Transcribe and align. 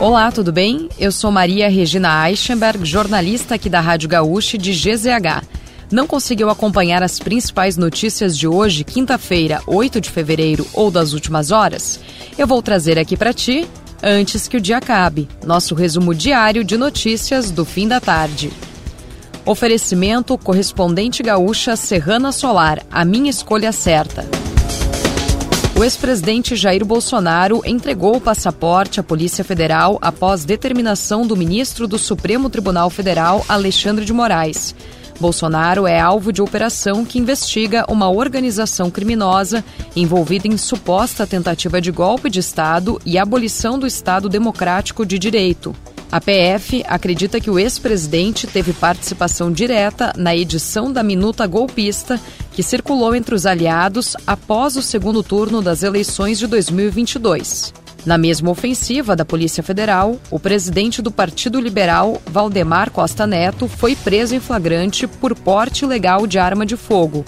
Olá, 0.00 0.30
tudo 0.30 0.52
bem? 0.52 0.88
Eu 0.96 1.10
sou 1.10 1.28
Maria 1.28 1.68
Regina 1.68 2.30
Eichenberg, 2.30 2.84
jornalista 2.84 3.56
aqui 3.56 3.68
da 3.68 3.80
Rádio 3.80 4.08
Gaúcha 4.08 4.56
de 4.56 4.70
GZH. 4.70 5.42
Não 5.90 6.06
conseguiu 6.06 6.48
acompanhar 6.50 7.02
as 7.02 7.18
principais 7.18 7.76
notícias 7.76 8.38
de 8.38 8.46
hoje, 8.46 8.84
quinta-feira, 8.84 9.60
8 9.66 10.00
de 10.00 10.08
fevereiro 10.08 10.64
ou 10.72 10.88
das 10.88 11.14
últimas 11.14 11.50
horas? 11.50 11.98
Eu 12.38 12.46
vou 12.46 12.62
trazer 12.62 12.96
aqui 12.96 13.16
para 13.16 13.32
ti 13.32 13.66
antes 14.00 14.46
que 14.46 14.56
o 14.56 14.60
dia 14.60 14.76
acabe. 14.76 15.28
Nosso 15.44 15.74
resumo 15.74 16.14
diário 16.14 16.62
de 16.62 16.76
notícias 16.76 17.50
do 17.50 17.64
fim 17.64 17.88
da 17.88 18.00
tarde. 18.00 18.52
Oferecimento 19.44 20.38
correspondente 20.38 21.24
gaúcha 21.24 21.74
Serrana 21.74 22.30
Solar, 22.30 22.84
a 22.88 23.04
minha 23.04 23.30
escolha 23.30 23.72
certa. 23.72 24.24
O 25.78 25.84
ex-presidente 25.84 26.56
Jair 26.56 26.84
Bolsonaro 26.84 27.62
entregou 27.64 28.16
o 28.16 28.20
passaporte 28.20 28.98
à 28.98 29.02
Polícia 29.04 29.44
Federal 29.44 29.96
após 30.02 30.44
determinação 30.44 31.24
do 31.24 31.36
ministro 31.36 31.86
do 31.86 31.96
Supremo 31.96 32.50
Tribunal 32.50 32.90
Federal, 32.90 33.44
Alexandre 33.48 34.04
de 34.04 34.12
Moraes. 34.12 34.74
Bolsonaro 35.20 35.86
é 35.86 36.00
alvo 36.00 36.32
de 36.32 36.42
operação 36.42 37.04
que 37.04 37.20
investiga 37.20 37.84
uma 37.88 38.10
organização 38.10 38.90
criminosa 38.90 39.64
envolvida 39.94 40.48
em 40.48 40.56
suposta 40.56 41.24
tentativa 41.28 41.80
de 41.80 41.92
golpe 41.92 42.28
de 42.28 42.40
Estado 42.40 43.00
e 43.06 43.16
abolição 43.16 43.78
do 43.78 43.86
Estado 43.86 44.28
Democrático 44.28 45.06
de 45.06 45.16
Direito. 45.16 45.76
A 46.10 46.22
PF 46.22 46.82
acredita 46.88 47.38
que 47.38 47.50
o 47.50 47.58
ex-presidente 47.58 48.46
teve 48.46 48.72
participação 48.72 49.52
direta 49.52 50.10
na 50.16 50.34
edição 50.34 50.90
da 50.90 51.02
minuta 51.02 51.46
golpista 51.46 52.18
que 52.52 52.62
circulou 52.62 53.14
entre 53.14 53.34
os 53.34 53.44
aliados 53.44 54.16
após 54.26 54.74
o 54.76 54.82
segundo 54.82 55.22
turno 55.22 55.60
das 55.60 55.82
eleições 55.82 56.38
de 56.38 56.46
2022. 56.46 57.74
Na 58.06 58.16
mesma 58.16 58.50
ofensiva 58.50 59.14
da 59.14 59.22
Polícia 59.22 59.62
Federal, 59.62 60.18
o 60.30 60.40
presidente 60.40 61.02
do 61.02 61.10
Partido 61.10 61.60
Liberal, 61.60 62.22
Valdemar 62.24 62.90
Costa 62.90 63.26
Neto, 63.26 63.68
foi 63.68 63.94
preso 63.94 64.34
em 64.34 64.40
flagrante 64.40 65.06
por 65.06 65.34
porte 65.34 65.84
ilegal 65.84 66.26
de 66.26 66.38
arma 66.38 66.64
de 66.64 66.74
fogo. 66.74 67.22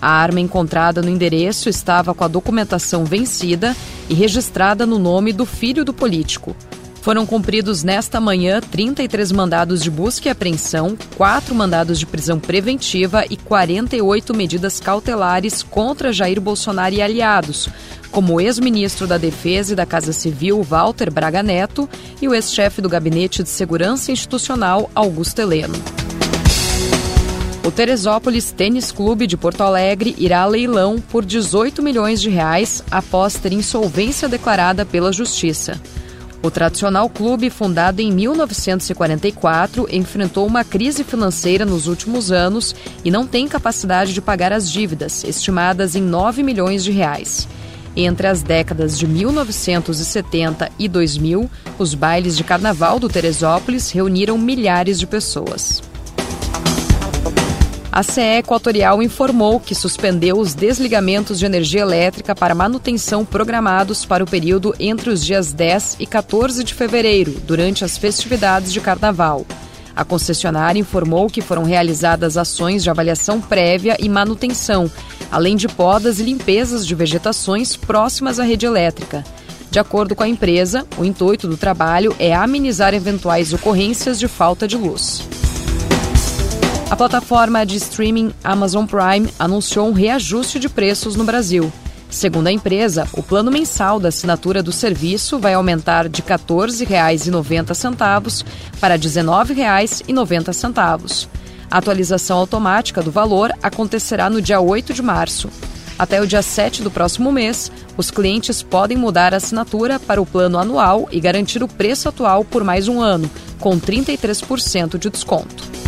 A 0.00 0.08
arma 0.08 0.38
encontrada 0.38 1.02
no 1.02 1.10
endereço 1.10 1.68
estava 1.68 2.14
com 2.14 2.22
a 2.22 2.28
documentação 2.28 3.04
vencida 3.04 3.76
e 4.08 4.14
registrada 4.14 4.86
no 4.86 5.00
nome 5.00 5.32
do 5.32 5.44
filho 5.44 5.84
do 5.84 5.92
político. 5.92 6.54
Foram 7.02 7.24
cumpridos 7.24 7.82
nesta 7.82 8.20
manhã 8.20 8.60
33 8.60 9.32
mandados 9.32 9.82
de 9.82 9.90
busca 9.90 10.28
e 10.28 10.30
apreensão, 10.30 10.98
quatro 11.16 11.54
mandados 11.54 11.98
de 11.98 12.04
prisão 12.04 12.38
preventiva 12.38 13.24
e 13.30 13.38
48 13.38 14.34
medidas 14.34 14.80
cautelares 14.80 15.62
contra 15.62 16.12
Jair 16.12 16.38
Bolsonaro 16.40 16.94
e 16.94 17.00
aliados, 17.00 17.70
como 18.10 18.34
o 18.34 18.40
ex-ministro 18.40 19.06
da 19.06 19.16
Defesa 19.16 19.72
e 19.72 19.76
da 19.76 19.86
Casa 19.86 20.12
Civil, 20.12 20.62
Walter 20.62 21.10
Braga 21.10 21.42
Neto, 21.42 21.88
e 22.20 22.28
o 22.28 22.34
ex-chefe 22.34 22.82
do 22.82 22.88
Gabinete 22.88 23.42
de 23.42 23.48
Segurança 23.48 24.12
Institucional, 24.12 24.90
Augusto 24.94 25.38
Heleno. 25.40 25.74
O 27.64 27.70
Teresópolis 27.70 28.50
Tênis 28.50 28.92
Clube 28.92 29.26
de 29.26 29.38
Porto 29.38 29.62
Alegre 29.62 30.14
irá 30.18 30.42
a 30.42 30.46
leilão 30.46 30.98
por 30.98 31.24
18 31.24 31.82
milhões 31.82 32.20
de 32.20 32.28
reais 32.28 32.82
após 32.90 33.36
ter 33.36 33.52
insolvência 33.52 34.28
declarada 34.28 34.84
pela 34.84 35.12
Justiça. 35.12 35.80
O 36.42 36.50
tradicional 36.50 37.08
clube, 37.10 37.50
fundado 37.50 38.00
em 38.00 38.10
1944, 38.10 39.86
enfrentou 39.94 40.46
uma 40.46 40.64
crise 40.64 41.04
financeira 41.04 41.66
nos 41.66 41.86
últimos 41.86 42.32
anos 42.32 42.74
e 43.04 43.10
não 43.10 43.26
tem 43.26 43.46
capacidade 43.46 44.14
de 44.14 44.22
pagar 44.22 44.50
as 44.50 44.70
dívidas, 44.70 45.22
estimadas 45.22 45.94
em 45.94 46.00
9 46.00 46.42
milhões 46.42 46.82
de 46.82 46.92
reais. 46.92 47.46
Entre 47.94 48.26
as 48.26 48.42
décadas 48.42 48.98
de 48.98 49.06
1970 49.06 50.70
e 50.78 50.88
2000, 50.88 51.50
os 51.78 51.92
bailes 51.92 52.36
de 52.36 52.44
carnaval 52.44 52.98
do 52.98 53.08
Teresópolis 53.08 53.90
reuniram 53.90 54.38
milhares 54.38 54.98
de 54.98 55.06
pessoas. 55.06 55.82
A 57.92 58.04
CE 58.04 58.38
Equatorial 58.38 59.02
informou 59.02 59.58
que 59.58 59.74
suspendeu 59.74 60.38
os 60.38 60.54
desligamentos 60.54 61.40
de 61.40 61.46
energia 61.46 61.80
elétrica 61.80 62.36
para 62.36 62.54
manutenção 62.54 63.24
programados 63.24 64.04
para 64.04 64.22
o 64.22 64.30
período 64.30 64.72
entre 64.78 65.10
os 65.10 65.24
dias 65.24 65.52
10 65.52 65.96
e 65.98 66.06
14 66.06 66.62
de 66.62 66.72
fevereiro, 66.72 67.32
durante 67.44 67.84
as 67.84 67.98
festividades 67.98 68.72
de 68.72 68.80
carnaval. 68.80 69.44
A 69.94 70.04
concessionária 70.04 70.78
informou 70.78 71.28
que 71.28 71.40
foram 71.40 71.64
realizadas 71.64 72.36
ações 72.36 72.84
de 72.84 72.90
avaliação 72.90 73.40
prévia 73.40 73.96
e 73.98 74.08
manutenção, 74.08 74.88
além 75.28 75.56
de 75.56 75.66
podas 75.66 76.20
e 76.20 76.22
limpezas 76.22 76.86
de 76.86 76.94
vegetações 76.94 77.74
próximas 77.74 78.38
à 78.38 78.44
rede 78.44 78.66
elétrica. 78.66 79.24
De 79.68 79.80
acordo 79.80 80.14
com 80.14 80.22
a 80.22 80.28
empresa, 80.28 80.86
o 80.96 81.04
intuito 81.04 81.48
do 81.48 81.56
trabalho 81.56 82.14
é 82.20 82.32
amenizar 82.32 82.94
eventuais 82.94 83.52
ocorrências 83.52 84.16
de 84.16 84.28
falta 84.28 84.66
de 84.66 84.76
luz. 84.76 85.39
A 86.90 86.96
plataforma 86.96 87.64
de 87.64 87.76
streaming 87.76 88.34
Amazon 88.42 88.84
Prime 88.84 89.32
anunciou 89.38 89.88
um 89.88 89.92
reajuste 89.92 90.58
de 90.58 90.68
preços 90.68 91.14
no 91.14 91.22
Brasil. 91.22 91.72
Segundo 92.10 92.48
a 92.48 92.52
empresa, 92.52 93.06
o 93.12 93.22
plano 93.22 93.48
mensal 93.48 94.00
da 94.00 94.08
assinatura 94.08 94.60
do 94.60 94.72
serviço 94.72 95.38
vai 95.38 95.54
aumentar 95.54 96.08
de 96.08 96.20
R$ 96.20 96.36
14,90 96.36 98.44
para 98.80 98.96
R$ 98.96 99.00
19,90. 99.00 101.28
A 101.70 101.78
atualização 101.78 102.38
automática 102.38 103.00
do 103.00 103.12
valor 103.12 103.52
acontecerá 103.62 104.28
no 104.28 104.42
dia 104.42 104.60
8 104.60 104.92
de 104.92 105.00
março. 105.00 105.48
Até 105.96 106.20
o 106.20 106.26
dia 106.26 106.42
7 106.42 106.82
do 106.82 106.90
próximo 106.90 107.30
mês, 107.30 107.70
os 107.96 108.10
clientes 108.10 108.64
podem 108.64 108.96
mudar 108.96 109.32
a 109.32 109.36
assinatura 109.36 110.00
para 110.00 110.20
o 110.20 110.26
plano 110.26 110.58
anual 110.58 111.08
e 111.12 111.20
garantir 111.20 111.62
o 111.62 111.68
preço 111.68 112.08
atual 112.08 112.44
por 112.44 112.64
mais 112.64 112.88
um 112.88 113.00
ano, 113.00 113.30
com 113.60 113.78
33% 113.78 114.98
de 114.98 115.08
desconto. 115.08 115.79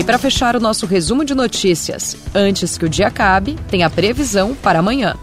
E 0.00 0.02
para 0.02 0.16
fechar 0.16 0.56
o 0.56 0.60
nosso 0.60 0.86
resumo 0.86 1.26
de 1.26 1.34
notícias, 1.34 2.16
antes 2.34 2.78
que 2.78 2.86
o 2.86 2.88
dia 2.88 3.08
acabe, 3.08 3.58
tem 3.68 3.82
a 3.82 3.90
previsão 3.90 4.54
para 4.54 4.78
amanhã. 4.78 5.14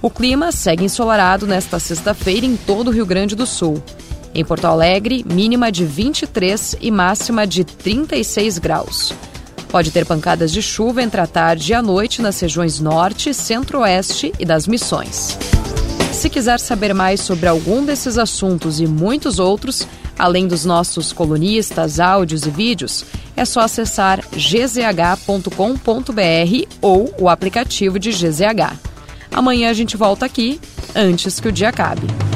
O 0.00 0.08
clima 0.08 0.50
segue 0.50 0.82
ensolarado 0.82 1.46
nesta 1.46 1.78
sexta-feira 1.78 2.46
em 2.46 2.56
todo 2.56 2.88
o 2.88 2.90
Rio 2.90 3.04
Grande 3.04 3.36
do 3.36 3.44
Sul. 3.44 3.82
Em 4.34 4.42
Porto 4.42 4.64
Alegre, 4.64 5.22
mínima 5.30 5.70
de 5.70 5.84
23 5.84 6.76
e 6.80 6.90
máxima 6.90 7.46
de 7.46 7.64
36 7.64 8.56
graus. 8.56 9.12
Pode 9.68 9.90
ter 9.90 10.06
pancadas 10.06 10.50
de 10.50 10.62
chuva 10.62 11.02
entre 11.02 11.20
a 11.20 11.26
tarde 11.26 11.72
e 11.72 11.74
a 11.74 11.82
noite 11.82 12.22
nas 12.22 12.40
regiões 12.40 12.80
norte, 12.80 13.34
centro-oeste 13.34 14.32
e 14.38 14.46
das 14.46 14.66
missões. 14.66 15.36
Se 16.14 16.30
quiser 16.30 16.60
saber 16.60 16.94
mais 16.94 17.20
sobre 17.20 17.46
algum 17.46 17.84
desses 17.84 18.16
assuntos 18.16 18.80
e 18.80 18.86
muitos 18.86 19.38
outros, 19.38 19.86
além 20.18 20.46
dos 20.46 20.64
nossos 20.64 21.12
colunistas, 21.12 22.00
áudios 22.00 22.46
e 22.46 22.50
vídeos, 22.50 23.04
é 23.36 23.44
só 23.44 23.60
acessar 23.60 24.24
gzh.com.br 24.32 25.50
ou 26.80 27.14
o 27.18 27.28
aplicativo 27.28 27.98
de 27.98 28.10
GZH. 28.10 28.78
Amanhã 29.32 29.70
a 29.70 29.74
gente 29.74 29.96
volta 29.96 30.24
aqui 30.26 30.60
antes 30.94 31.40
que 31.40 31.48
o 31.48 31.52
dia 31.52 31.68
acabe. 31.70 32.33